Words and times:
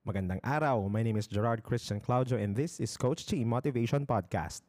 Magandang 0.00 0.40
araw. 0.40 0.88
My 0.88 1.04
name 1.04 1.20
is 1.20 1.28
Gerard 1.28 1.60
Christian 1.60 2.00
Claudio 2.00 2.40
and 2.40 2.56
this 2.56 2.80
is 2.80 2.96
Coach 2.96 3.28
Chi 3.28 3.44
Motivation 3.44 4.08
Podcast. 4.08 4.64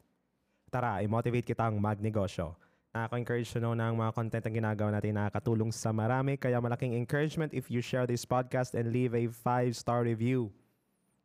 Tara, 0.68 1.00
i-motivate 1.00 1.48
kitang 1.48 1.80
magnegosyo. 1.80 2.52
Nakaka-encourage 2.92 3.56
no 3.64 3.72
ng 3.72 3.96
mga 3.96 4.12
content 4.12 4.44
ang 4.44 4.56
ginagawa 4.60 4.92
natin 4.92 5.16
nakakatulong 5.16 5.72
sa 5.72 5.96
marami 5.96 6.36
kaya 6.36 6.60
malaking 6.60 7.00
encouragement 7.00 7.56
if 7.56 7.72
you 7.72 7.80
share 7.80 8.04
this 8.04 8.28
podcast 8.28 8.76
and 8.76 8.92
leave 8.92 9.16
a 9.16 9.32
5-star 9.32 10.04
review. 10.04 10.52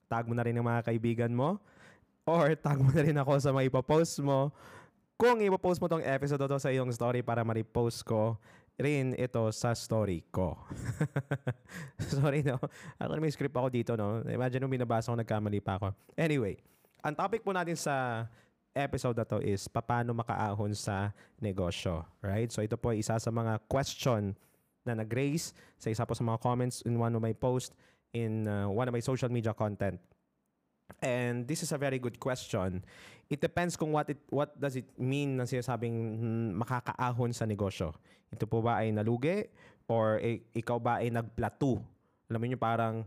Tag 0.07 0.30
mo 0.30 0.38
na 0.38 0.46
rin 0.46 0.54
ang 0.54 0.70
mga 0.70 0.86
kaibigan 0.86 1.34
mo 1.34 1.59
or 2.30 2.54
tag 2.54 2.79
mo 2.79 2.95
na 2.95 3.02
rin 3.02 3.18
ako 3.18 3.43
sa 3.43 3.50
mga 3.50 3.75
ipopost 3.75 4.23
mo. 4.23 4.54
Kung 5.16 5.40
ipopost 5.40 5.80
mo 5.80 5.88
tong 5.88 6.04
episode 6.04 6.44
to 6.44 6.60
sa 6.60 6.68
iyong 6.68 6.92
story 6.92 7.24
para 7.24 7.40
ma-repost 7.40 8.04
ko, 8.04 8.36
rin 8.76 9.16
ito 9.16 9.48
sa 9.48 9.72
story 9.72 10.20
ko. 10.28 10.60
Sorry, 12.20 12.44
no? 12.44 12.60
Ako 13.00 13.16
may 13.16 13.32
script 13.32 13.56
ako 13.56 13.72
dito, 13.72 13.96
no? 13.96 14.20
Imagine 14.28 14.60
nung 14.60 14.76
binabasa 14.76 15.08
ko, 15.08 15.16
nagkamali 15.16 15.64
pa 15.64 15.80
ako. 15.80 15.96
Anyway, 16.20 16.60
ang 17.00 17.16
topic 17.16 17.41
po 17.41 17.56
natin 17.56 17.80
sa 17.80 18.28
episode 18.77 19.16
na 19.16 19.24
to 19.24 19.41
is 19.41 19.64
paano 19.72 20.12
makaahon 20.12 20.77
sa 20.77 21.16
negosyo. 21.41 22.05
Right? 22.20 22.52
So 22.52 22.60
ito 22.60 22.77
po 22.77 22.92
ay 22.92 23.00
isa 23.00 23.16
sa 23.16 23.33
mga 23.33 23.64
question 23.72 24.36
na 24.84 25.00
nag-raise 25.00 25.56
sa 25.80 25.88
isa 25.88 26.05
po 26.05 26.12
sa 26.12 26.28
mga 26.28 26.44
comments 26.44 26.84
in 26.84 27.00
one 27.00 27.16
of 27.16 27.24
my 27.24 27.33
posts 27.33 27.72
in 28.12 28.44
uh, 28.44 28.69
one 28.69 28.84
of 28.84 28.92
my 28.92 29.00
social 29.00 29.33
media 29.33 29.56
content. 29.56 29.96
And 31.02 31.45
this 31.46 31.62
is 31.62 31.70
a 31.74 31.78
very 31.78 31.98
good 31.98 32.18
question. 32.18 32.82
It 33.27 33.42
depends 33.42 33.74
kung 33.74 33.90
what 33.90 34.06
it 34.06 34.22
what 34.30 34.54
does 34.54 34.78
it 34.78 34.86
mean 34.94 35.36
na 35.36 35.44
sinasabing 35.44 35.96
hmm, 36.18 36.50
makakaahon 36.62 37.34
sa 37.34 37.44
negosyo. 37.44 37.90
Ito 38.30 38.46
po 38.46 38.62
ba 38.62 38.80
ay 38.82 38.94
nalugi 38.94 39.50
or 39.91 40.22
ikaw 40.54 40.78
ba 40.78 41.02
ay 41.02 41.10
nagplato? 41.10 41.82
Alam 42.30 42.42
niyo 42.46 42.58
parang 42.58 43.06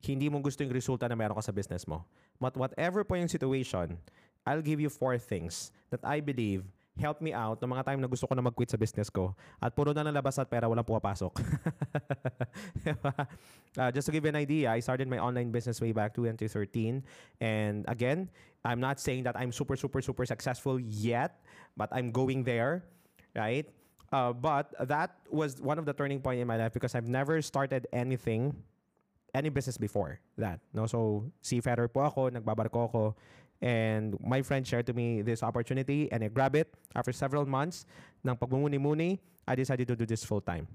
hindi 0.00 0.32
mo 0.32 0.40
gusto 0.40 0.64
yung 0.64 0.72
resulta 0.72 1.08
na 1.08 1.16
meron 1.16 1.36
ka 1.36 1.44
sa 1.44 1.56
business 1.56 1.84
mo. 1.84 2.04
But 2.40 2.56
whatever 2.56 3.04
po 3.04 3.16
yung 3.20 3.28
situation, 3.28 4.00
I'll 4.48 4.64
give 4.64 4.80
you 4.80 4.88
four 4.88 5.20
things 5.20 5.72
that 5.92 6.00
I 6.00 6.24
believe 6.24 6.64
help 7.00 7.24
me 7.24 7.32
out 7.32 7.56
ng 7.64 7.70
mga 7.72 7.84
time 7.88 8.00
na 8.04 8.06
gusto 8.06 8.28
ko 8.28 8.36
na 8.36 8.44
mag-quit 8.44 8.68
sa 8.68 8.76
business 8.76 9.08
ko 9.08 9.32
at 9.56 9.72
puro 9.72 9.96
na 9.96 10.04
nalabas 10.04 10.36
at 10.36 10.46
pera 10.52 10.68
walang 10.68 10.84
pumapasok. 10.84 11.32
uh, 13.80 13.90
just 13.90 14.06
to 14.06 14.12
give 14.12 14.22
you 14.22 14.30
an 14.30 14.36
idea, 14.36 14.68
I 14.68 14.84
started 14.84 15.08
my 15.08 15.16
online 15.16 15.48
business 15.48 15.80
way 15.80 15.96
back 15.96 16.12
2013 16.12 17.00
and 17.40 17.88
again, 17.88 18.28
I'm 18.60 18.78
not 18.78 19.00
saying 19.00 19.24
that 19.24 19.40
I'm 19.40 19.50
super 19.50 19.74
super 19.80 20.04
super 20.04 20.28
successful 20.28 20.76
yet, 20.76 21.40
but 21.80 21.88
I'm 21.90 22.12
going 22.12 22.44
there, 22.44 22.84
right? 23.32 23.64
Uh, 24.12 24.36
but 24.36 24.74
that 24.76 25.16
was 25.30 25.62
one 25.62 25.78
of 25.78 25.86
the 25.86 25.94
turning 25.94 26.20
point 26.20 26.40
in 26.42 26.46
my 26.46 26.58
life 26.58 26.74
because 26.74 26.94
I've 26.94 27.08
never 27.08 27.40
started 27.40 27.86
anything 27.94 28.52
any 29.34 29.48
business 29.48 29.78
before 29.78 30.20
that. 30.38 30.60
No, 30.72 30.86
so 30.86 31.30
seafarer 31.40 31.88
po 31.88 32.06
ako, 32.06 32.30
nagbabarko 32.30 32.88
ako, 32.90 33.04
and 33.60 34.16
my 34.20 34.42
friend 34.42 34.66
shared 34.66 34.86
to 34.86 34.94
me 34.94 35.22
this 35.22 35.42
opportunity 35.42 36.10
and 36.12 36.24
I 36.24 36.28
grabbed 36.28 36.56
it. 36.56 36.72
After 36.94 37.12
several 37.12 37.46
months 37.46 37.84
ng 38.24 38.34
pagmumuni-muni, 38.36 39.20
I 39.46 39.54
decided 39.54 39.88
to 39.88 39.96
do 39.96 40.06
this 40.06 40.24
full 40.24 40.40
time. 40.40 40.66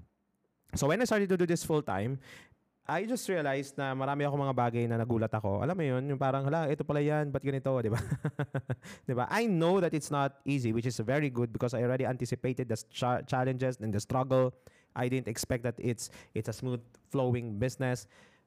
So 0.74 0.88
when 0.88 1.00
I 1.00 1.04
started 1.04 1.28
to 1.30 1.36
do 1.36 1.46
this 1.46 1.64
full 1.64 1.82
time, 1.82 2.18
I 2.86 3.02
just 3.02 3.26
realized 3.26 3.74
na 3.74 3.98
marami 3.98 4.22
ako 4.22 4.38
mga 4.38 4.54
bagay 4.54 4.84
na 4.86 5.02
nagulat 5.02 5.34
ako. 5.34 5.58
Alam 5.58 5.74
mo 5.74 5.82
yun, 5.82 6.02
yung 6.06 6.20
parang, 6.22 6.46
hala, 6.46 6.70
ito 6.70 6.86
pala 6.86 7.02
yan, 7.02 7.34
ba't 7.34 7.42
ganito, 7.42 7.74
di 7.86 7.90
ba? 7.90 7.98
di 9.10 9.14
ba? 9.14 9.26
I 9.26 9.50
know 9.50 9.82
that 9.82 9.90
it's 9.90 10.14
not 10.14 10.38
easy, 10.46 10.70
which 10.70 10.86
is 10.86 10.94
very 11.02 11.26
good 11.26 11.50
because 11.50 11.74
I 11.74 11.82
already 11.82 12.06
anticipated 12.06 12.70
the 12.70 12.78
ch- 12.78 13.26
challenges 13.26 13.82
and 13.82 13.90
the 13.90 13.98
struggle. 13.98 14.54
I 14.94 15.10
didn't 15.10 15.28
expect 15.28 15.66
that 15.66 15.74
it's 15.76 16.08
it's 16.32 16.48
a 16.48 16.56
smooth 16.56 16.80
flowing 17.10 17.58
business. 17.58 18.06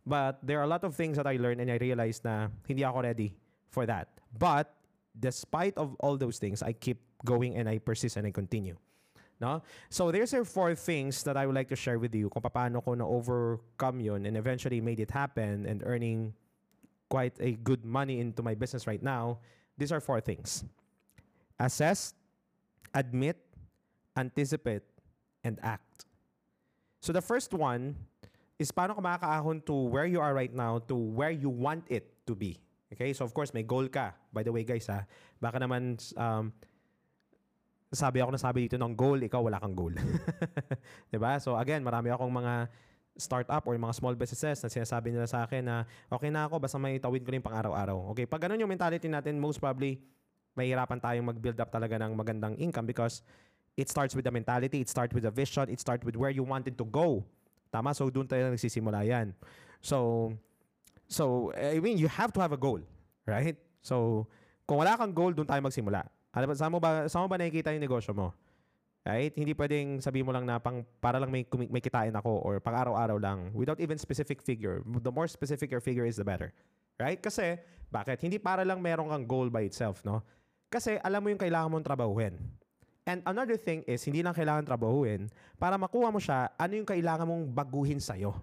But 0.09 0.41
there 0.41 0.57
are 0.57 0.65
a 0.65 0.67
lot 0.67 0.83
of 0.83 0.97
things 0.97 1.21
that 1.21 1.27
I 1.29 1.37
learned 1.37 1.61
and 1.61 1.69
I 1.69 1.77
realized 1.77 2.25
na 2.25 2.49
hindi 2.65 2.81
ako 2.81 3.05
ready 3.05 3.37
for 3.69 3.85
that. 3.85 4.09
But 4.33 4.73
despite 5.13 5.77
of 5.77 5.93
all 6.01 6.17
those 6.17 6.41
things, 6.41 6.65
I 6.65 6.73
keep 6.73 6.97
going 7.21 7.53
and 7.53 7.69
I 7.69 7.77
persist 7.77 8.17
and 8.17 8.25
I 8.25 8.33
continue. 8.33 8.73
No? 9.37 9.61
So 9.93 10.09
there's 10.09 10.33
are 10.33 10.43
four 10.43 10.73
things 10.73 11.21
that 11.29 11.37
I 11.37 11.45
would 11.45 11.53
like 11.53 11.69
to 11.69 11.77
share 11.77 12.01
with 12.01 12.13
you 12.17 12.27
kung 12.33 12.41
paano 12.41 12.83
ko 12.83 12.97
na-overcome 12.97 14.01
yun 14.01 14.25
and 14.25 14.35
eventually 14.35 14.81
made 14.81 14.99
it 14.99 15.13
happen 15.13 15.69
and 15.69 15.85
earning 15.85 16.33
quite 17.07 17.37
a 17.39 17.53
good 17.61 17.85
money 17.85 18.19
into 18.19 18.41
my 18.41 18.57
business 18.57 18.89
right 18.89 19.01
now. 19.01 19.37
These 19.77 19.93
are 19.93 20.01
four 20.01 20.19
things. 20.25 20.65
Assess, 21.61 22.17
admit, 22.97 23.37
anticipate, 24.17 24.83
and 25.43 25.59
act. 25.61 26.05
So 26.99 27.13
the 27.13 27.21
first 27.21 27.53
one 27.53 27.95
is 28.59 28.75
paano 28.75 28.91
ka 28.91 29.01
makakaahon 29.01 29.63
to 29.63 29.71
where 29.87 30.05
you 30.05 30.19
are 30.19 30.35
right 30.35 30.51
now 30.51 30.83
to 30.83 30.93
where 30.93 31.31
you 31.31 31.47
want 31.47 31.87
it 31.87 32.11
to 32.27 32.35
be. 32.35 32.59
Okay? 32.91 33.15
So 33.15 33.23
of 33.23 33.31
course, 33.31 33.55
may 33.55 33.63
goal 33.63 33.87
ka. 33.87 34.11
By 34.35 34.43
the 34.43 34.51
way, 34.51 34.67
guys, 34.67 34.91
ha, 34.91 35.07
baka 35.39 35.63
naman 35.63 35.95
um, 36.19 36.51
sabi 37.89 38.19
ako 38.19 38.35
na 38.35 38.41
sabi 38.41 38.67
dito 38.67 38.75
ng 38.75 38.93
goal, 38.93 39.17
ikaw 39.23 39.41
wala 39.41 39.57
kang 39.57 39.73
goal. 39.73 39.95
'Di 41.09 41.17
ba? 41.17 41.39
So 41.39 41.55
again, 41.55 41.81
marami 41.81 42.11
akong 42.11 42.29
mga 42.29 42.69
startup 43.19 43.63
or 43.67 43.75
mga 43.75 43.95
small 43.95 44.15
businesses 44.15 44.63
na 44.63 44.69
sinasabi 44.71 45.11
nila 45.11 45.27
sa 45.27 45.43
akin 45.43 45.63
na 45.63 45.75
okay 46.07 46.31
na 46.31 46.47
ako 46.47 46.55
basta 46.61 46.79
may 46.79 46.95
tawid 47.01 47.23
ko 47.23 47.31
rin 47.31 47.43
pang 47.43 47.55
araw-araw. 47.55 48.11
Okay, 48.15 48.27
pag 48.27 48.45
ganun 48.47 48.59
yung 48.59 48.71
mentality 48.71 49.07
natin, 49.11 49.39
most 49.39 49.59
probably 49.59 49.99
mahirapan 50.55 50.99
tayong 50.99 51.27
mag-build 51.27 51.59
up 51.59 51.71
talaga 51.71 51.99
ng 51.99 52.15
magandang 52.15 52.55
income 52.59 52.87
because 52.87 53.23
it 53.75 53.87
starts 53.87 54.15
with 54.15 54.23
the 54.27 54.31
mentality, 54.31 54.83
it 54.83 54.89
starts 54.91 55.11
with 55.15 55.23
the 55.23 55.31
vision, 55.31 55.67
it 55.71 55.79
starts 55.79 56.03
with 56.03 56.15
where 56.15 56.31
you 56.31 56.43
wanted 56.43 56.75
to 56.75 56.83
go. 56.87 57.23
Tama? 57.69 57.93
So 57.93 58.09
doon 58.09 58.25
tayo 58.25 58.49
nagsisimula 58.49 59.05
yan. 59.05 59.33
So, 59.79 60.29
so 61.05 61.53
I 61.55 61.79
mean, 61.79 61.97
you 61.97 62.09
have 62.09 62.33
to 62.35 62.41
have 62.41 62.53
a 62.53 62.59
goal, 62.59 62.81
right? 63.25 63.55
So, 63.79 64.27
kung 64.67 64.81
wala 64.81 64.99
kang 64.99 65.15
goal, 65.15 65.31
doon 65.33 65.47
tayo 65.47 65.63
magsimula. 65.63 66.05
Ano 66.29 66.45
ba, 66.45 66.53
saan 66.53 66.69
mo 66.69 66.77
ba, 66.77 67.09
saan 67.09 67.25
mo 67.25 67.29
ba 67.31 67.41
nakikita 67.41 67.73
yung 67.73 67.81
negosyo 67.81 68.13
mo? 68.13 68.35
Right? 69.07 69.33
Hindi 69.33 69.57
pwedeng 69.57 70.03
sabihin 70.03 70.27
mo 70.27 70.35
lang 70.35 70.45
na 70.45 70.61
pang, 70.61 70.85
para 71.01 71.17
lang 71.17 71.31
may, 71.33 71.47
may 71.71 71.81
kitain 71.81 72.13
ako 72.13 72.45
or 72.45 72.61
pang 72.61 72.77
araw-araw 72.77 73.17
lang 73.17 73.49
without 73.57 73.79
even 73.81 73.97
specific 73.97 74.43
figure. 74.43 74.83
The 74.85 75.09
more 75.09 75.25
specific 75.25 75.71
your 75.73 75.81
figure 75.81 76.05
is, 76.05 76.19
the 76.19 76.27
better. 76.27 76.53
Right? 76.99 77.17
Kasi, 77.17 77.57
bakit? 77.89 78.21
Hindi 78.21 78.37
para 78.37 78.61
lang 78.61 78.83
meron 78.83 79.09
kang 79.09 79.25
goal 79.25 79.47
by 79.49 79.65
itself, 79.65 80.05
no? 80.05 80.21
Kasi 80.69 81.01
alam 81.01 81.25
mo 81.25 81.33
yung 81.33 81.41
kailangan 81.41 81.73
mong 81.73 81.87
trabahuin. 81.87 82.37
And 83.09 83.25
another 83.25 83.57
thing 83.57 83.81
is, 83.89 84.05
hindi 84.05 84.21
lang 84.21 84.37
kailangan 84.37 84.69
trabahuin. 84.69 85.33
Para 85.57 85.81
makuha 85.81 86.13
mo 86.13 86.21
siya, 86.21 86.53
ano 86.53 86.77
yung 86.77 86.85
kailangan 86.85 87.25
mong 87.25 87.49
baguhin 87.49 87.97
sa'yo? 87.97 88.37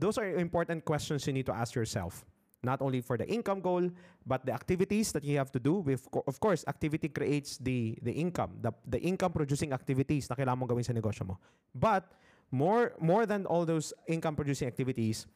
Those 0.00 0.16
are 0.16 0.40
important 0.40 0.88
questions 0.88 1.28
you 1.28 1.36
need 1.36 1.44
to 1.44 1.52
ask 1.52 1.76
yourself 1.76 2.24
not 2.62 2.80
only 2.80 3.02
for 3.02 3.18
the 3.18 3.26
income 3.26 3.58
goal 3.60 3.90
but 4.24 4.46
the 4.46 4.54
activities 4.54 5.10
that 5.10 5.26
you 5.26 5.36
have 5.36 5.50
to 5.50 5.58
do 5.58 5.82
with 5.82 6.06
of 6.30 6.38
course 6.38 6.62
activity 6.70 7.10
creates 7.10 7.58
the 7.58 7.98
the 8.06 8.14
income 8.14 8.54
the 8.62 8.70
the 8.86 9.02
income 9.02 9.34
producing 9.34 9.74
activities 9.74 10.30
na 10.30 10.38
kailangan 10.38 10.62
mong 10.62 10.70
gawin 10.70 10.86
sa 10.86 10.94
negosyo 10.94 11.26
mo 11.26 11.42
but 11.74 12.14
more 12.54 12.94
more 13.02 13.26
than 13.26 13.42
all 13.50 13.66
those 13.66 13.90
income 14.06 14.38
producing 14.38 14.70
activities 14.70 15.26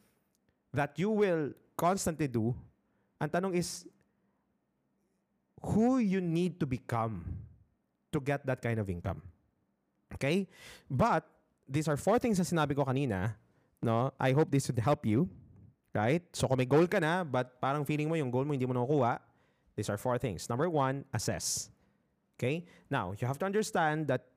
that 0.71 0.95
you 0.95 1.11
will 1.11 1.51
constantly 1.75 2.31
do 2.31 2.55
ang 3.19 3.27
tanong 3.27 3.51
is 3.59 3.83
who 5.75 5.99
you 5.99 6.23
need 6.23 6.55
to 6.55 6.63
become 6.63 7.27
to 8.11 8.19
get 8.19 8.45
that 8.45 8.61
kind 8.61 8.79
of 8.79 8.89
income 8.89 9.21
okay 10.13 10.47
but 10.89 11.27
these 11.67 11.87
are 11.87 11.97
four 11.97 12.17
things 12.19 12.39
na 12.39 12.45
sinabi 12.47 12.75
ko 12.75 12.87
kanina 12.87 13.35
no 13.83 14.11
i 14.19 14.31
hope 14.31 14.49
this 14.51 14.67
would 14.71 14.79
help 14.79 15.05
you 15.05 15.27
Right? 15.97 16.21
So 16.29 16.45
kung 16.45 16.61
may 16.61 16.69
goal 16.69 16.85
ka 16.85 17.01
na, 17.01 17.25
but 17.25 17.57
parang 17.57 17.81
feeling 17.81 18.05
mo 18.05 18.13
yung 18.13 18.29
goal 18.29 18.45
mo 18.45 18.53
hindi 18.53 18.69
mo 18.69 18.77
nakukuha, 18.77 19.17
these 19.73 19.89
are 19.89 19.97
four 19.97 20.21
things. 20.21 20.45
Number 20.45 20.69
one, 20.69 21.01
assess. 21.09 21.73
Okay? 22.37 22.69
Now, 22.85 23.17
you 23.17 23.25
have 23.25 23.41
to 23.41 23.49
understand 23.49 24.05
that 24.13 24.29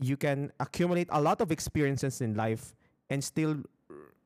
you 0.00 0.16
can 0.16 0.48
accumulate 0.56 1.12
a 1.12 1.20
lot 1.20 1.44
of 1.44 1.52
experiences 1.52 2.24
in 2.24 2.40
life 2.40 2.72
and 3.12 3.20
still 3.20 3.60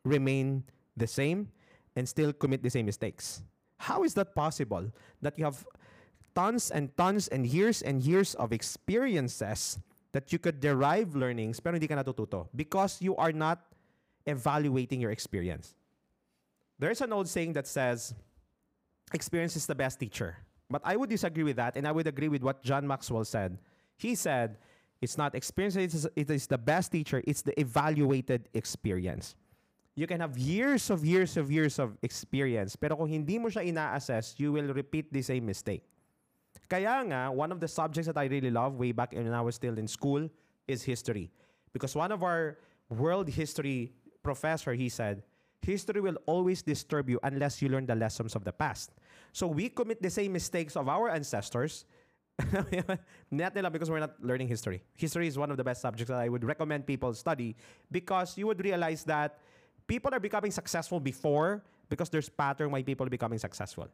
remain 0.07 0.63
the 0.95 1.11
same 1.11 1.51
and 1.99 2.07
still 2.07 2.31
commit 2.33 2.63
the 2.63 2.71
same 2.71 2.87
mistakes. 2.87 3.43
How 3.83 4.05
is 4.07 4.15
that 4.15 4.31
possible? 4.31 4.87
That 5.19 5.35
you 5.35 5.43
have 5.43 5.67
tons 6.35 6.71
and 6.71 6.95
tons 6.97 7.29
and 7.29 7.47
years 7.47 7.83
and 7.83 8.03
years 8.03 8.35
of 8.35 8.53
experiences 8.53 9.79
that 10.13 10.33
you 10.33 10.39
could 10.39 10.61
derive 10.61 11.17
learnings 11.17 11.61
pero 11.61 11.75
hindi 11.75 11.89
ka 11.89 11.95
natututo 11.95 12.49
because 12.55 13.01
you 13.01 13.17
are 13.17 13.33
not 13.33 13.61
evaluating 14.27 15.01
your 15.01 15.11
experience. 15.11 15.75
There's 16.79 17.01
an 17.01 17.13
old 17.13 17.29
saying 17.29 17.53
that 17.55 17.67
says, 17.67 18.15
experience 19.13 19.57
is 19.57 19.67
the 19.67 19.75
best 19.75 20.01
teacher. 20.01 20.37
But 20.69 20.83
I 20.85 20.97
would 20.97 21.11
disagree 21.11 21.45
with 21.45 21.57
that, 21.57 21.77
and 21.77 21.87
I 21.87 21.93
would 21.93 22.07
agree 22.07 22.29
with 22.29 22.43
what 22.43 22.63
John 22.63 22.87
Maxwell 22.87 23.25
said. 23.25 23.59
He 23.99 24.15
said, 24.15 24.57
it's 25.01 25.19
not 25.19 25.35
experience, 25.35 25.77
it 25.77 25.93
is, 25.93 26.09
it 26.17 26.31
is 26.31 26.47
the 26.47 26.59
best 26.59 26.93
teacher, 26.93 27.23
it's 27.27 27.43
the 27.43 27.59
evaluated 27.61 28.49
experience. 28.55 29.35
You 29.95 30.07
can 30.07 30.21
have 30.21 30.39
years 30.39 30.89
of 30.89 31.05
years 31.05 31.37
of 31.37 31.53
years 31.53 31.79
of 31.79 31.99
experience, 32.03 32.77
pero 32.77 32.97
kung 32.97 33.09
hindi 33.09 33.39
mo 33.39 33.49
siya 33.49 33.67
ina-assess, 33.67 34.35
you 34.39 34.53
will 34.53 34.73
repeat 34.73 35.13
the 35.13 35.21
same 35.21 35.45
mistake. 35.45 35.85
Kaya 36.73 37.05
nga, 37.05 37.29
one 37.29 37.53
of 37.53 37.61
the 37.61 37.69
subjects 37.69 38.09
that 38.09 38.17
I 38.17 38.25
really 38.33 38.49
love 38.49 38.81
way 38.81 38.97
back 38.97 39.13
when 39.13 39.29
I 39.29 39.45
was 39.45 39.61
still 39.61 39.77
in 39.77 39.85
school 39.85 40.25
is 40.65 40.81
history. 40.81 41.29
Because 41.69 41.93
one 41.93 42.09
of 42.09 42.25
our 42.25 42.57
world 42.89 43.29
history 43.29 43.93
professor, 44.25 44.73
he 44.73 44.89
said, 44.89 45.23
history 45.61 46.01
will 46.01 46.17
always 46.25 46.63
disturb 46.65 47.11
you 47.11 47.21
unless 47.23 47.61
you 47.61 47.69
learn 47.69 47.85
the 47.85 47.95
lessons 47.95 48.33
of 48.35 48.45
the 48.49 48.57
past. 48.57 48.97
So 49.37 49.47
we 49.49 49.69
commit 49.69 50.01
the 50.01 50.09
same 50.09 50.33
mistakes 50.33 50.75
of 50.75 50.89
our 50.89 51.11
ancestors. 51.13 51.85
not 53.31 53.55
nila 53.55 53.69
because 53.69 53.91
we're 53.91 54.01
not 54.01 54.17
learning 54.25 54.49
history. 54.49 54.81
History 54.97 55.29
is 55.29 55.37
one 55.37 55.51
of 55.51 55.59
the 55.59 55.65
best 55.65 55.83
subjects 55.83 56.09
that 56.09 56.25
I 56.25 56.31
would 56.31 56.43
recommend 56.43 56.87
people 56.87 57.13
study 57.13 57.55
because 57.93 58.39
you 58.39 58.47
would 58.47 58.65
realize 58.65 59.05
that 59.05 59.37
people 59.87 60.09
are 60.15 60.21
becoming 60.21 60.51
successful 60.51 61.01
before 61.01 61.63
because 61.91 62.09
there's 62.09 62.31
pattern 62.31 62.71
why 62.71 62.81
people 62.83 63.05
are 63.05 63.13
becoming 63.13 63.39
successful. 63.39 63.93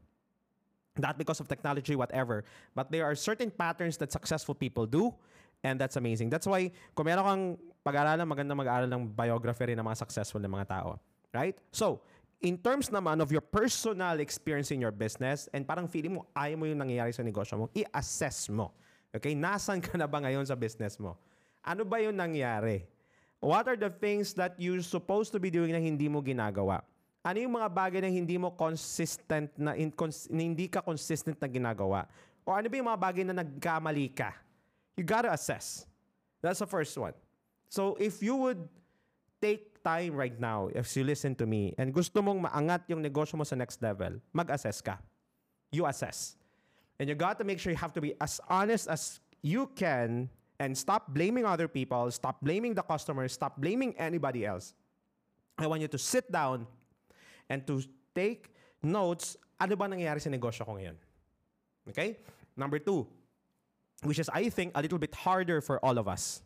Not 0.99 1.17
because 1.17 1.39
of 1.39 1.47
technology, 1.47 1.95
whatever. 1.95 2.45
But 2.75 2.91
there 2.91 3.07
are 3.07 3.15
certain 3.15 3.51
patterns 3.51 3.97
that 4.03 4.11
successful 4.11 4.55
people 4.55 4.85
do 4.85 5.15
and 5.63 5.79
that's 5.79 5.97
amazing. 5.97 6.31
That's 6.31 6.47
why 6.47 6.71
kung 6.95 7.07
meron 7.07 7.25
kang 7.25 7.45
pag-aralan, 7.83 8.27
maganda 8.27 8.55
mag-aaral 8.55 8.91
ng 8.91 9.11
biography 9.11 9.75
rin 9.75 9.79
ng 9.79 9.87
mga 9.87 9.99
successful 9.99 10.39
na 10.39 10.51
mga 10.51 10.67
tao. 10.71 10.99
Right? 11.35 11.59
So, 11.75 12.03
in 12.41 12.59
terms 12.59 12.89
naman 12.91 13.19
of 13.19 13.35
your 13.35 13.43
personal 13.43 14.23
experience 14.23 14.71
in 14.71 14.79
your 14.79 14.95
business 14.95 15.51
and 15.51 15.67
parang 15.67 15.91
feeling 15.91 16.19
mo 16.19 16.27
ayaw 16.33 16.57
mo 16.57 16.65
yung 16.71 16.79
nangyayari 16.79 17.11
sa 17.11 17.27
negosyo 17.27 17.59
mo, 17.59 17.67
i-assess 17.75 18.47
mo. 18.51 18.75
Okay? 19.11 19.35
Nasaan 19.35 19.83
ka 19.83 19.99
na 19.99 20.07
ba 20.07 20.23
ngayon 20.23 20.47
sa 20.47 20.55
business 20.55 20.97
mo? 20.97 21.19
Ano 21.67 21.83
ba 21.83 21.99
yung 21.99 22.15
nangyari? 22.15 22.87
What 23.39 23.71
are 23.71 23.79
the 23.79 23.91
things 23.91 24.35
that 24.35 24.59
you're 24.59 24.83
supposed 24.83 25.31
to 25.35 25.39
be 25.39 25.51
doing 25.51 25.71
na 25.71 25.79
hindi 25.79 26.11
mo 26.11 26.19
ginagawa? 26.23 26.83
Ano 27.29 27.45
yung 27.45 27.61
mga 27.61 27.69
bagay 27.69 28.01
na 28.01 28.09
hindi 28.09 28.41
mo 28.41 28.49
consistent 28.57 29.53
na, 29.61 29.77
incons- 29.77 30.33
na 30.33 30.41
hindi 30.41 30.65
ka 30.65 30.81
consistent 30.81 31.37
na 31.37 31.45
ginagawa? 31.45 32.09
O 32.49 32.57
ano 32.57 32.73
ba 32.73 32.75
yung 32.81 32.89
mga 32.89 33.03
bagay 33.05 33.25
na 33.29 33.37
nagkamali 33.45 34.09
ka? 34.17 34.33
You 34.97 35.05
gotta 35.05 35.29
assess. 35.29 35.85
That's 36.41 36.65
the 36.65 36.71
first 36.71 36.97
one. 36.97 37.13
So 37.69 38.01
if 38.01 38.25
you 38.25 38.33
would 38.33 38.65
take 39.45 39.85
time 39.85 40.17
right 40.17 40.41
now, 40.41 40.73
if 40.73 40.89
you 40.97 41.05
listen 41.05 41.37
to 41.37 41.45
me, 41.45 41.77
and 41.77 41.93
gusto 41.93 42.25
mong 42.25 42.49
maangat 42.49 42.89
yung 42.89 43.05
negosyo 43.05 43.37
mo 43.37 43.45
sa 43.45 43.61
next 43.61 43.85
level, 43.85 44.17
mag-assess 44.33 44.81
ka. 44.81 44.97
You 45.69 45.85
assess. 45.85 46.33
And 46.97 47.13
you 47.13 47.15
got 47.15 47.37
to 47.37 47.45
make 47.45 47.61
sure 47.61 47.69
you 47.69 47.77
have 47.77 47.93
to 47.93 48.01
be 48.01 48.17
as 48.25 48.41
honest 48.49 48.89
as 48.89 49.21
you 49.45 49.69
can 49.77 50.33
and 50.57 50.73
stop 50.73 51.13
blaming 51.13 51.45
other 51.45 51.69
people, 51.69 52.09
stop 52.09 52.41
blaming 52.41 52.73
the 52.73 52.83
customers, 52.83 53.37
stop 53.37 53.61
blaming 53.61 53.93
anybody 54.01 54.49
else. 54.49 54.73
I 55.61 55.69
want 55.69 55.85
you 55.85 55.93
to 55.93 56.01
sit 56.01 56.33
down 56.33 56.65
and 57.49 57.65
to 57.67 57.83
take 58.15 58.53
notes, 58.85 59.37
ano 59.59 59.75
ba 59.75 59.89
nangyayari 59.91 60.21
sa 60.21 60.31
negosyo 60.31 60.63
ko 60.69 60.77
ngayon? 60.79 60.97
Okay? 61.89 62.21
Number 62.55 62.79
two, 62.79 63.09
which 64.05 64.21
is, 64.21 64.31
I 64.31 64.49
think, 64.53 64.73
a 64.77 64.81
little 64.83 65.01
bit 65.01 65.15
harder 65.15 65.61
for 65.61 65.83
all 65.83 65.99
of 65.99 66.07
us, 66.07 66.43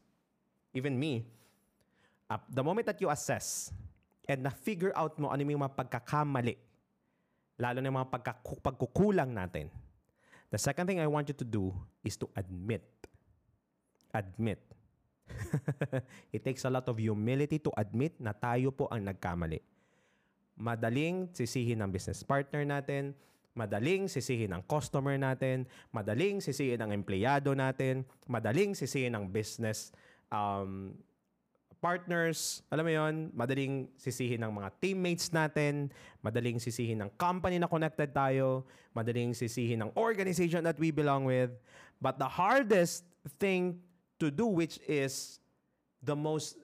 even 0.73 0.97
me, 0.97 1.27
uh, 2.31 2.41
the 2.49 2.65
moment 2.65 2.87
that 2.87 3.01
you 3.01 3.11
assess 3.11 3.73
and 4.29 4.43
na-figure 4.47 4.93
out 4.97 5.19
mo 5.19 5.29
ano 5.29 5.45
yung 5.45 5.61
mga 5.61 5.77
pagkakamali, 5.77 6.57
lalo 7.61 7.79
na 7.83 7.87
yung 7.91 7.99
mga 7.99 8.11
pagkaku- 8.11 8.61
pagkukulang 8.63 9.35
natin, 9.35 9.69
the 10.49 10.61
second 10.61 10.87
thing 10.87 11.01
I 11.01 11.09
want 11.11 11.29
you 11.29 11.37
to 11.37 11.45
do 11.45 11.75
is 12.05 12.17
to 12.17 12.31
admit. 12.37 12.87
Admit. 14.13 14.61
It 16.35 16.45
takes 16.45 16.65
a 16.69 16.71
lot 16.73 16.89
of 16.89 17.01
humility 17.01 17.57
to 17.65 17.73
admit 17.77 18.17
na 18.21 18.37
tayo 18.37 18.73
po 18.73 18.89
ang 18.93 19.09
nagkamali. 19.09 19.72
Madaling 20.57 21.33
sisihin 21.33 21.81
ng 21.81 21.91
business 21.91 22.21
partner 22.23 22.63
natin, 22.63 23.17
madaling 23.53 24.09
sisihin 24.09 24.53
ng 24.57 24.63
customer 24.65 25.17
natin, 25.21 25.69
madaling 25.93 26.41
sisihin 26.41 26.81
ng 26.81 26.91
empleyado 26.97 27.53
natin, 27.53 28.05
madaling 28.25 28.73
sisihin 28.73 29.13
ng 29.13 29.29
business 29.29 29.93
um, 30.33 30.97
partners, 31.83 32.63
alam 32.71 32.87
mo 32.87 32.93
yon, 32.95 33.15
madaling 33.35 33.91
sisihin 33.99 34.41
ng 34.47 34.55
mga 34.55 34.71
teammates 34.79 35.35
natin, 35.35 35.91
madaling 36.23 36.63
sisihin 36.63 37.03
ng 37.03 37.11
company 37.19 37.59
na 37.59 37.67
connected 37.67 38.15
tayo, 38.15 38.63
madaling 38.95 39.35
sisihin 39.35 39.83
ng 39.83 39.91
organization 39.99 40.63
that 40.63 40.79
we 40.79 40.95
belong 40.95 41.27
with. 41.27 41.51
But 41.99 42.23
the 42.23 42.31
hardest 42.31 43.03
thing 43.43 43.83
to 44.23 44.31
do, 44.31 44.47
which 44.47 44.79
is 44.87 45.43
the 45.99 46.15
most 46.15 46.55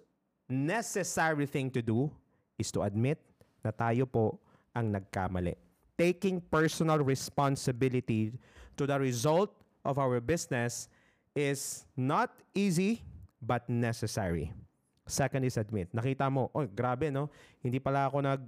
necessary 0.47 1.51
thing 1.51 1.69
to 1.75 1.83
do, 1.83 2.15
is 2.55 2.71
to 2.79 2.87
admit 2.87 3.19
na 3.69 3.73
tayo 3.77 4.09
po 4.09 4.41
ang 4.73 4.89
nagkamali. 4.89 5.53
Taking 6.01 6.41
personal 6.41 7.05
responsibility 7.05 8.33
to 8.81 8.89
the 8.89 8.97
result 8.97 9.53
of 9.85 10.01
our 10.01 10.25
business 10.25 10.89
is 11.37 11.85
not 11.93 12.33
easy 12.57 13.05
but 13.45 13.69
necessary. 13.69 14.49
Second 15.05 15.45
is 15.45 15.61
admit. 15.61 15.93
Nakita 15.93 16.33
mo, 16.33 16.49
oh, 16.57 16.65
grabe 16.65 17.13
no. 17.13 17.29
Hindi 17.61 17.77
pala 17.77 18.09
ako 18.09 18.25
nag 18.25 18.43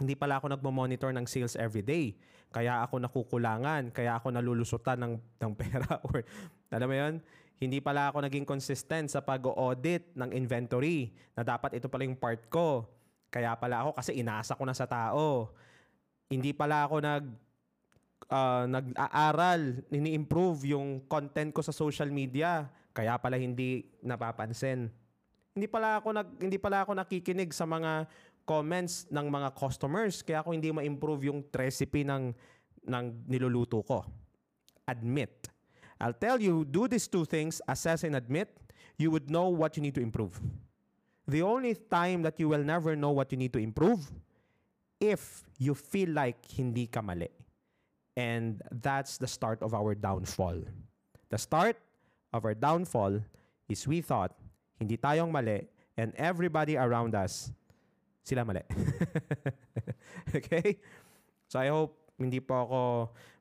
hindi 0.00 0.16
pala 0.16 0.40
ako 0.40 0.56
nagmo-monitor 0.56 1.12
ng 1.12 1.28
sales 1.28 1.60
every 1.60 1.84
day. 1.84 2.16
Kaya 2.48 2.80
ako 2.80 3.04
nakukulangan, 3.04 3.92
kaya 3.92 4.16
ako 4.16 4.32
nalulusutan 4.32 4.96
ng 4.96 5.14
ng 5.20 5.52
pera 5.52 6.00
or 6.08 6.24
alam 6.72 6.88
mo 6.88 6.96
'yon? 6.96 7.14
Hindi 7.60 7.84
pala 7.84 8.08
ako 8.08 8.24
naging 8.24 8.48
consistent 8.48 9.12
sa 9.12 9.20
pag-audit 9.20 10.16
ng 10.16 10.32
inventory 10.32 11.12
na 11.36 11.44
dapat 11.44 11.76
ito 11.76 11.92
pala 11.92 12.08
yung 12.08 12.16
part 12.16 12.48
ko. 12.48 12.88
Kaya 13.30 13.54
pala 13.54 13.86
ako 13.86 13.96
kasi 13.96 14.18
inaasa 14.18 14.58
ko 14.58 14.66
na 14.66 14.74
sa 14.74 14.90
tao. 14.90 15.54
Hindi 16.26 16.50
pala 16.50 16.86
ako 16.86 16.98
nag 17.02 17.24
uh, 18.30 18.64
nag-aaral, 18.66 19.86
ini-improve 19.90 20.74
yung 20.74 21.06
content 21.06 21.54
ko 21.54 21.62
sa 21.62 21.74
social 21.74 22.10
media. 22.10 22.66
Kaya 22.90 23.16
pala 23.22 23.38
hindi 23.38 23.86
napapansin 24.02 24.90
hindi 25.54 25.66
pala 25.66 25.98
ako 25.98 26.08
nag 26.14 26.28
hindi 26.38 26.58
pala 26.62 26.86
ako 26.86 26.94
nakikinig 26.94 27.50
sa 27.50 27.66
mga 27.66 28.06
comments 28.46 29.06
ng 29.10 29.26
mga 29.26 29.48
customers 29.54 30.22
kaya 30.22 30.42
ako 30.42 30.54
hindi 30.54 30.70
ma-improve 30.70 31.30
yung 31.30 31.42
recipe 31.50 32.06
ng 32.06 32.32
ng 32.86 33.04
niluluto 33.28 33.82
ko. 33.84 34.06
Admit. 34.86 35.50
I'll 36.00 36.16
tell 36.16 36.40
you, 36.40 36.64
do 36.64 36.88
these 36.88 37.04
two 37.04 37.28
things, 37.28 37.60
assess 37.68 38.08
and 38.08 38.16
admit, 38.16 38.48
you 38.96 39.12
would 39.12 39.28
know 39.28 39.52
what 39.52 39.76
you 39.76 39.84
need 39.84 39.92
to 39.92 40.00
improve. 40.00 40.40
The 41.30 41.46
only 41.46 41.78
time 41.78 42.26
that 42.26 42.42
you 42.42 42.50
will 42.50 42.66
never 42.66 42.98
know 42.98 43.14
what 43.14 43.30
you 43.30 43.38
need 43.38 43.54
to 43.54 43.62
improve 43.62 44.02
if 44.98 45.46
you 45.62 45.78
feel 45.78 46.10
like 46.10 46.42
hindi 46.50 46.90
ka 46.90 46.98
mali. 46.98 47.30
And 48.18 48.58
that's 48.82 49.14
the 49.14 49.30
start 49.30 49.62
of 49.62 49.70
our 49.72 49.94
downfall. 49.94 50.58
The 51.30 51.38
start 51.38 51.78
of 52.34 52.44
our 52.44 52.58
downfall 52.58 53.22
is 53.70 53.86
we 53.86 54.02
thought 54.02 54.34
hindi 54.74 54.98
tayong 54.98 55.30
mali, 55.30 55.70
and 55.94 56.10
everybody 56.18 56.74
around 56.74 57.14
us, 57.14 57.54
sila 58.26 58.42
mali. 58.42 58.66
okay? 60.34 60.82
So 61.46 61.62
I 61.62 61.70
hope 61.70 61.94
hindi 62.18 62.42
po 62.42 62.58
ako 62.66 62.80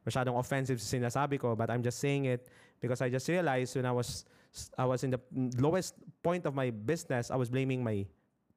masyadong 0.05 0.38
offensive 0.38 0.77
sa 0.77 0.93
sinasabi 0.93 1.41
ko, 1.41 1.58
but 1.58 1.74
I'm 1.74 1.81
just 1.81 1.98
saying 1.98 2.29
it 2.29 2.46
because 2.77 3.01
I 3.01 3.10
just 3.10 3.25
realized 3.25 3.74
when 3.75 3.89
I 3.89 3.96
was 3.98 4.29
I 4.77 4.86
was 4.86 5.03
in 5.03 5.12
the 5.12 5.22
lowest 5.58 5.96
point 6.24 6.46
of 6.46 6.56
my 6.56 6.70
business, 6.70 7.32
I 7.32 7.36
was 7.36 7.50
blaming 7.50 7.84
my 7.84 8.06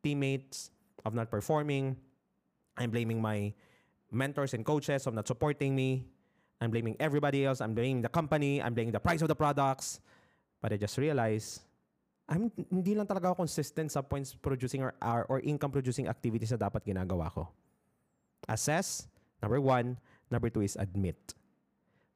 teammates 0.03 0.71
of 1.05 1.15
not 1.15 1.31
performing. 1.31 1.97
I'm 2.77 2.91
blaming 2.91 3.21
my 3.21 3.53
mentors 4.11 4.55
and 4.55 4.65
coaches 4.65 5.07
of 5.07 5.15
not 5.15 5.27
supporting 5.27 5.75
me. 5.75 6.05
I'm 6.61 6.71
blaming 6.71 6.97
everybody 7.01 7.45
else. 7.45 7.61
I'm 7.61 7.75
blaming 7.75 8.03
the 8.03 8.09
company. 8.09 8.63
I'm 8.63 8.75
blaming 8.75 8.93
the 8.93 9.01
price 9.01 9.23
of 9.23 9.29
the 9.29 9.35
products. 9.35 10.01
But 10.61 10.73
I 10.73 10.77
just 10.77 10.97
realized 10.97 11.63
I'm, 12.29 12.51
hindi 12.71 12.95
lang 12.95 13.07
talaga 13.07 13.35
ako 13.35 13.43
consistent 13.45 13.91
sa 13.91 14.01
points 14.01 14.35
producing 14.35 14.83
or, 14.83 14.95
or, 15.03 15.27
or 15.29 15.39
income 15.41 15.75
producing 15.75 16.07
activities 16.07 16.55
na 16.55 16.71
dapat 16.71 16.87
ginagawa 16.87 17.29
ko. 17.35 17.51
Assess, 18.49 19.11
number 19.43 19.61
one. 19.61 19.99
Number 20.31 20.49
two 20.49 20.63
is 20.63 20.79
admit. 20.79 21.19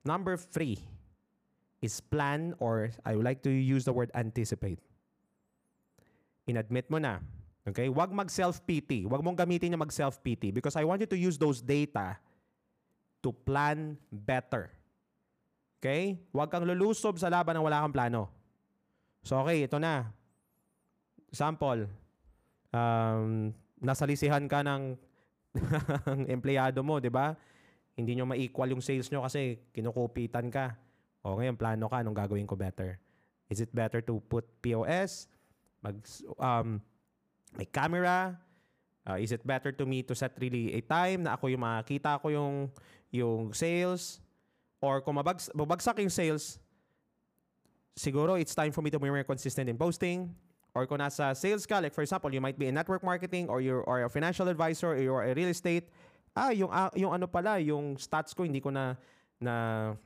Number 0.07 0.39
three 0.39 0.81
is 1.81 2.01
plan 2.01 2.57
or 2.59 2.91
I 3.05 3.17
would 3.17 3.25
like 3.25 3.43
to 3.45 3.53
use 3.53 3.85
the 3.85 3.93
word 3.93 4.11
anticipate. 4.17 4.81
Inadmit 6.47 6.89
mo 6.89 6.99
na. 6.99 7.21
Okay? 7.67 7.91
Huwag 7.91 8.15
mag-self-pity. 8.15 9.05
Huwag 9.05 9.21
mong 9.21 9.37
gamitin 9.37 9.75
yung 9.75 9.83
mag-self-pity 9.83 10.55
because 10.55 10.79
I 10.79 10.87
want 10.87 11.03
you 11.03 11.11
to 11.11 11.19
use 11.19 11.37
those 11.37 11.59
data 11.59 12.17
to 13.21 13.35
plan 13.35 13.99
better. 14.09 14.71
Okay? 15.83 16.17
Huwag 16.31 16.49
kang 16.49 16.65
lulusob 16.65 17.19
sa 17.19 17.29
laban 17.29 17.59
ng 17.59 17.67
wala 17.67 17.83
kang 17.83 17.95
plano. 17.95 18.31
So 19.27 19.43
okay, 19.43 19.67
ito 19.67 19.83
na. 19.83 20.07
Sample. 21.35 21.91
Um, 22.71 23.51
nasalisihan 23.83 24.47
ka 24.47 24.63
ng 24.63 24.95
empleyado 26.35 26.87
mo, 26.87 27.03
di 27.03 27.11
ba? 27.11 27.35
Hindi 27.99 28.15
nyo 28.15 28.31
ma-equal 28.31 28.71
yung 28.71 28.85
sales 28.85 29.11
nyo 29.11 29.27
kasi 29.27 29.59
kinukupitan 29.75 30.47
ka. 30.53 30.79
O 31.27 31.35
ngayon, 31.35 31.59
plano 31.59 31.91
ka, 31.91 32.07
anong 32.07 32.15
gagawin 32.15 32.47
ko 32.47 32.55
better? 32.55 33.03
Is 33.51 33.59
it 33.59 33.75
better 33.75 33.99
to 33.99 34.23
put 34.31 34.47
POS? 34.63 35.27
Mag, 35.83 35.99
um, 36.39 36.79
may 37.59 37.67
camera? 37.67 38.39
Uh, 39.03 39.19
is 39.19 39.35
it 39.35 39.43
better 39.43 39.75
to 39.75 39.83
me 39.83 40.07
to 40.07 40.15
set 40.15 40.39
really 40.39 40.71
a 40.79 40.81
time 40.87 41.27
na 41.27 41.35
ako 41.35 41.51
yung 41.51 41.67
makita 41.67 42.23
ko 42.23 42.31
yung, 42.31 42.71
yung 43.11 43.51
sales? 43.51 44.23
Or 44.79 45.03
kung 45.03 45.19
mabags, 45.19 45.51
mabagsak 45.51 45.99
yung 45.99 46.15
sales, 46.15 46.63
siguro 47.99 48.39
it's 48.39 48.55
time 48.55 48.71
for 48.71 48.83
me 48.83 48.95
to 48.95 49.03
be 49.03 49.11
more 49.11 49.27
consistent 49.27 49.67
in 49.67 49.75
posting 49.75 50.31
or 50.77 50.87
kung 50.87 51.01
nasa 51.01 51.35
sales 51.35 51.67
ka, 51.67 51.81
like 51.83 51.97
for 51.97 52.07
example, 52.07 52.31
you 52.31 52.39
might 52.39 52.61
be 52.61 52.71
in 52.71 52.75
network 52.77 53.03
marketing 53.03 53.49
or 53.51 53.59
you're 53.59 53.83
or 53.83 54.05
a 54.05 54.11
financial 54.13 54.47
advisor 54.47 54.95
or 54.95 55.01
you're 55.01 55.25
a 55.27 55.35
real 55.35 55.49
estate, 55.51 55.91
ah, 56.37 56.55
yung, 56.55 56.71
ah, 56.71 56.93
yung 56.95 57.11
ano 57.11 57.27
pala, 57.27 57.59
yung 57.59 57.97
stats 57.97 58.37
ko 58.37 58.45
hindi 58.45 58.61
ko 58.61 58.69
na, 58.71 58.95
na 59.41 59.97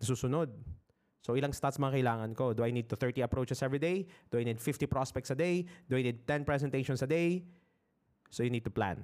susunod. 0.00 0.52
So 1.26 1.34
ilang 1.34 1.50
stats 1.50 1.82
mga 1.82 1.98
kailangan 1.98 2.30
ko? 2.38 2.54
Do 2.54 2.62
I 2.62 2.70
need 2.70 2.86
to 2.86 2.96
30 2.96 3.26
approaches 3.26 3.58
every 3.58 3.82
day? 3.82 4.06
Do 4.30 4.38
I 4.38 4.46
need 4.46 4.62
50 4.62 4.86
prospects 4.86 5.34
a 5.34 5.38
day? 5.38 5.66
Do 5.90 5.98
I 5.98 6.02
need 6.06 6.22
10 6.22 6.46
presentations 6.46 7.02
a 7.02 7.08
day? 7.10 7.42
So 8.30 8.46
you 8.46 8.50
need 8.50 8.62
to 8.62 8.70
plan. 8.70 9.02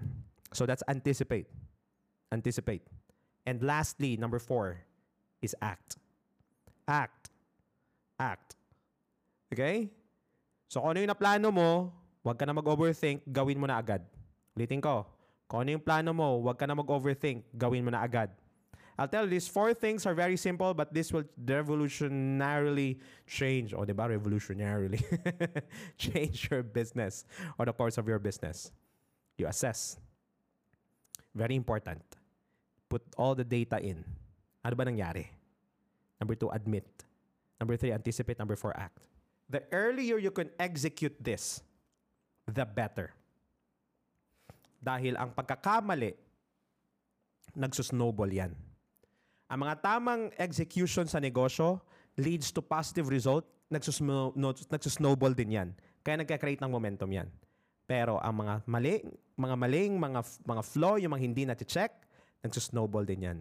So 0.55 0.63
that's 0.63 0.87
anticipate. 0.87 1.51
Anticipate. 2.31 2.87
And 3.43 3.59
lastly, 3.63 4.15
number 4.17 4.39
four 4.39 4.79
is 5.43 5.57
act. 5.59 5.99
Act. 6.87 7.35
Act. 8.23 8.55
Okay? 9.51 9.91
So 10.71 10.79
kung 10.79 10.95
ano 10.95 11.03
yung 11.03 11.11
naplano 11.11 11.51
mo, 11.51 11.91
huwag 12.23 12.39
ka 12.39 12.47
na 12.47 12.55
mag-overthink, 12.55 13.27
gawin 13.27 13.59
mo 13.59 13.67
na 13.67 13.83
agad. 13.83 14.07
Ulitin 14.55 14.79
ko. 14.79 15.11
Kung 15.51 15.67
ano 15.67 15.75
yung 15.75 15.85
plano 15.85 16.15
mo, 16.15 16.39
huwag 16.41 16.57
ka 16.57 16.65
na 16.71 16.79
mag-overthink, 16.79 17.45
gawin 17.53 17.85
mo 17.85 17.91
na 17.91 18.01
agad. 18.01 18.31
I'll 18.99 19.09
tell 19.09 19.25
you, 19.25 19.31
these 19.31 19.49
four 19.49 19.73
things 19.73 20.05
are 20.05 20.15
very 20.15 20.37
simple, 20.37 20.75
but 20.75 20.93
this 20.93 21.13
will 21.13 21.25
revolutionarily 21.45 23.01
change, 23.27 23.73
or 23.73 23.87
oh, 23.89 23.95
ba? 23.95 24.05
Revolutionarily 24.05 25.01
change 25.99 26.49
your 26.51 26.63
business 26.63 27.25
or 27.59 27.65
the 27.65 27.73
course 27.73 27.97
of 27.97 28.07
your 28.07 28.19
business. 28.19 28.71
You 29.39 29.47
assess. 29.47 29.97
Very 31.35 31.57
important. 31.57 32.03
Put 32.89 33.03
all 33.17 33.35
the 33.35 33.45
data 33.45 33.81
in. 33.81 34.05
Ano 34.63 34.77
ba 34.77 34.85
nangyari? 34.85 35.27
Number 36.21 36.37
two, 36.37 36.53
admit. 36.53 36.87
Number 37.59 37.77
three, 37.77 37.93
anticipate. 37.93 38.39
Number 38.39 38.55
four, 38.55 38.77
act. 38.77 39.09
The 39.49 39.65
earlier 39.73 40.19
you 40.19 40.31
can 40.31 40.53
execute 40.61 41.17
this, 41.17 41.65
the 42.45 42.69
better. 42.69 43.11
Dahil 44.83 45.17
ang 45.17 45.33
pagkakamali, 45.33 46.13
nagsusnowball 47.57 48.29
yan. 48.29 48.53
Ang 49.53 49.69
mga 49.69 49.85
tamang 49.85 50.33
execution 50.41 51.05
sa 51.05 51.21
negosyo 51.21 51.77
leads 52.17 52.49
to 52.57 52.65
positive 52.65 53.13
result, 53.13 53.45
nagsusnowball 53.69 55.37
din 55.37 55.61
yan. 55.61 55.69
Kaya 56.01 56.25
nagka-create 56.25 56.65
ng 56.65 56.73
momentum 56.73 57.13
yan. 57.13 57.29
Pero 57.85 58.17
ang 58.25 58.33
mga 58.33 58.65
mali, 58.65 59.05
mga 59.37 59.57
maling, 59.61 59.93
mga, 60.01 60.21
mga 60.49 60.63
flaw, 60.65 60.97
yung 60.97 61.13
mga 61.13 61.25
hindi 61.29 61.43
na-check, 61.45 61.93
nagsusnowball 62.41 63.05
din 63.05 63.29
yan. 63.29 63.39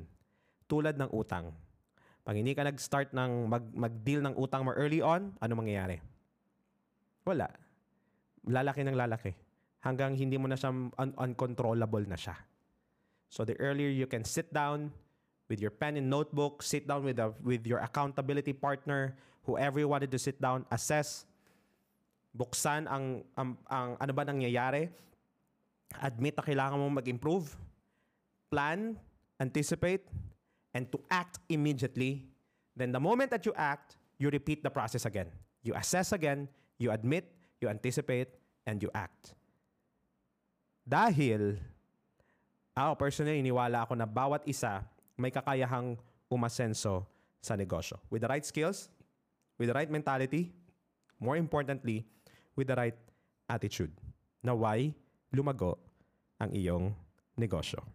Tulad 0.68 1.00
ng 1.00 1.16
utang. 1.16 1.56
Pag 2.28 2.36
hindi 2.36 2.52
ka 2.60 2.68
nag-start 2.68 3.16
ng 3.16 3.48
mag, 3.48 3.64
mag-deal 3.72 4.20
ng 4.20 4.36
utang 4.36 4.68
mo 4.68 4.76
early 4.76 5.00
on, 5.00 5.32
ano 5.40 5.54
mangyayari? 5.56 6.04
Wala. 7.24 7.48
Lalaki 8.52 8.84
ng 8.84 9.00
lalaki 9.00 9.32
hanggang 9.80 10.20
hindi 10.20 10.36
mo 10.36 10.52
na 10.52 10.60
siya 10.60 10.76
un- 10.76 11.16
uncontrollable 11.16 12.04
na 12.04 12.20
siya. 12.20 12.36
So 13.32 13.48
the 13.48 13.56
earlier 13.64 13.88
you 13.88 14.12
can 14.12 14.28
sit 14.28 14.52
down 14.52 14.92
with 15.52 15.60
your 15.60 15.76
pen 15.76 16.00
and 16.00 16.08
notebook, 16.08 16.64
sit 16.64 16.88
down 16.88 17.04
with 17.04 17.20
a, 17.20 17.36
with 17.44 17.68
your 17.68 17.84
accountability 17.84 18.56
partner, 18.56 19.20
whoever 19.44 19.84
you 19.84 19.92
wanted 19.92 20.08
to 20.08 20.16
sit 20.16 20.40
down, 20.40 20.64
assess, 20.72 21.28
buksan 22.32 22.88
ang, 22.88 23.28
ang, 23.36 23.60
ang 23.68 24.00
ano 24.00 24.12
ba 24.16 24.24
nangyayari, 24.24 24.88
admit 26.00 26.40
na 26.40 26.44
kailangan 26.48 26.80
mong 26.80 27.04
mag-improve, 27.04 27.52
plan, 28.48 28.96
anticipate, 29.36 30.08
and 30.72 30.88
to 30.88 30.96
act 31.12 31.44
immediately. 31.52 32.24
Then 32.72 32.96
the 32.96 33.04
moment 33.04 33.36
that 33.36 33.44
you 33.44 33.52
act, 33.60 34.00
you 34.16 34.32
repeat 34.32 34.64
the 34.64 34.72
process 34.72 35.04
again. 35.04 35.28
You 35.68 35.76
assess 35.76 36.16
again, 36.16 36.48
you 36.80 36.96
admit, 36.96 37.28
you 37.60 37.68
anticipate, 37.68 38.32
and 38.64 38.80
you 38.80 38.88
act. 38.96 39.36
Dahil, 40.88 41.60
ako 42.72 42.96
personally, 42.96 43.44
iniwala 43.44 43.84
ako 43.84 44.00
na 44.00 44.08
bawat 44.08 44.48
isa 44.48 44.88
may 45.22 45.30
kakayahang 45.30 45.94
umasenso 46.26 47.06
sa 47.38 47.54
negosyo. 47.54 48.02
With 48.10 48.26
the 48.26 48.30
right 48.34 48.42
skills, 48.42 48.90
with 49.62 49.70
the 49.70 49.78
right 49.78 49.90
mentality, 49.90 50.50
more 51.22 51.38
importantly, 51.38 52.10
with 52.58 52.66
the 52.66 52.76
right 52.76 52.98
attitude. 53.46 53.94
Na 54.42 54.58
why 54.58 54.90
lumago 55.30 55.78
ang 56.42 56.50
iyong 56.50 56.98
negosyo. 57.38 57.86